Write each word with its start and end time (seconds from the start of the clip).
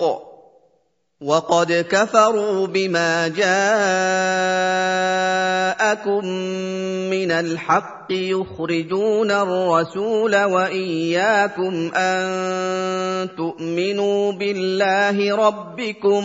وقد 0.00 1.70
كفروا 1.90 2.66
بما 2.70 3.12
جاءكم 3.34 6.22
من 7.10 7.30
الحق 7.34 8.06
يخرجون 8.12 9.30
الرسول 9.30 10.34
واياكم 10.46 11.74
ان 11.94 13.28
تؤمنوا 13.36 14.22
بالله 14.32 15.16
ربكم 15.36 16.24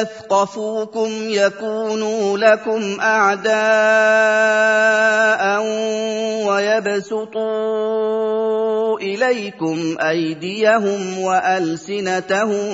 يثقفوكم 0.00 1.10
يكونوا 1.28 2.38
لكم 2.38 3.00
اعداء 3.00 5.62
ويبسطوا 6.48 8.98
اليكم 9.00 9.96
ايديهم 10.00 11.18
والسنتهم 11.18 12.66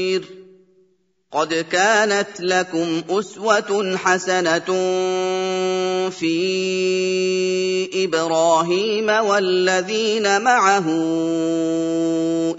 قد 1.33 1.55
كانت 1.71 2.27
لكم 2.43 3.01
اسوه 3.09 3.97
حسنه 3.97 4.67
في 6.11 6.37
ابراهيم 8.03 9.09
والذين 9.09 10.41
معه 10.41 10.85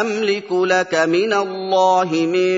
املك 0.00 0.52
لك 0.52 0.94
من 0.94 1.32
الله 1.32 2.04
من 2.10 2.48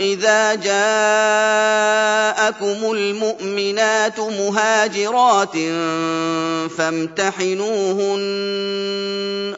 اذا 0.00 0.54
جاءكم 0.54 2.92
المؤمنات 2.92 4.20
مهاجرات 4.20 5.56
فامتحنوهن 6.76 9.57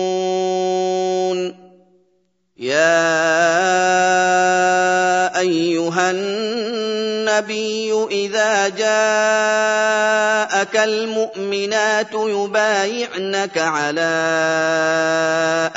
النبي 7.41 7.91
إذا 8.29 8.69
جاءك 8.77 10.75
المؤمنات 10.87 12.11
يبايعنك 12.13 13.55
على 13.57 14.13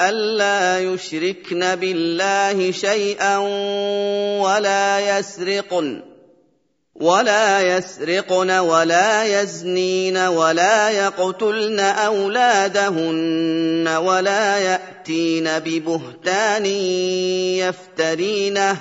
ألا 0.01 0.81
يشركن 0.81 1.75
بالله 1.77 2.71
شيئا 2.73 3.39
ولا 3.39 5.19
يسرقن 5.19 6.03
ولا 6.95 7.61
يسرقن 7.61 8.51
ولا 8.51 9.25
يزنين 9.43 10.17
ولا 10.17 10.91
يقتلن 10.91 11.81
أولادهن 11.81 13.89
ولا 13.89 14.59
يأتين 14.59 15.51
ببهتان 15.59 16.67
يفترينه 17.67 18.81